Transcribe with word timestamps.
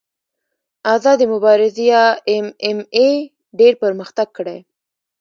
آزادې 0.95 1.25
مبارزې 1.33 1.83
یا 1.93 2.03
ایم 2.29 2.47
ایم 2.65 2.79
اې 2.95 3.09
ډېر 3.59 3.73
پرمختګ 3.83 4.27
کړی. 4.37 4.59